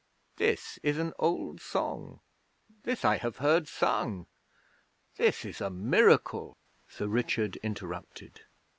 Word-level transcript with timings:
This 0.37 0.79
is 0.81 0.97
an 0.97 1.13
old 1.19 1.61
song! 1.61 2.21
This 2.81 3.05
I 3.05 3.17
have 3.17 3.37
heard 3.37 3.67
sung! 3.67 4.25
This 5.17 5.45
is 5.45 5.61
a 5.61 5.69
miracle,' 5.69 6.57
Sir 6.87 7.05
Richard 7.07 7.57
interrupted. 7.57 8.41